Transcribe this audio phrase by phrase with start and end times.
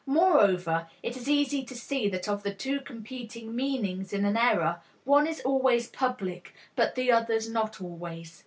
[0.07, 4.81] Moreover, it is easy to see that of the two competing meanings in an error,
[5.03, 8.39] one is always public, but the other not always.